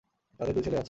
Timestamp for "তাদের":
0.39-0.53